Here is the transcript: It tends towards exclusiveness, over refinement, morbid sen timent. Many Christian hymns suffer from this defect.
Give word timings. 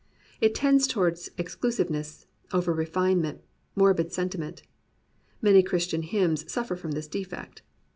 It 0.39 0.55
tends 0.55 0.87
towards 0.87 1.29
exclusiveness, 1.37 2.25
over 2.51 2.73
refinement, 2.73 3.41
morbid 3.75 4.11
sen 4.11 4.29
timent. 4.29 4.63
Many 5.43 5.61
Christian 5.61 6.01
hymns 6.01 6.51
suffer 6.51 6.75
from 6.75 6.93
this 6.93 7.07
defect. 7.07 7.61